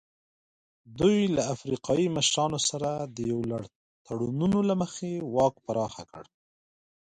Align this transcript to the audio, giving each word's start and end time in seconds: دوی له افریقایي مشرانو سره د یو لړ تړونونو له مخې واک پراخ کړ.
دوی 0.99 1.17
له 1.35 1.43
افریقایي 1.55 2.07
مشرانو 2.17 2.59
سره 2.69 2.89
د 3.15 3.17
یو 3.31 3.39
لړ 3.51 3.63
تړونونو 4.05 4.59
له 4.69 4.75
مخې 4.81 5.11
واک 5.35 5.55
پراخ 5.65 5.95
کړ. 6.11 6.23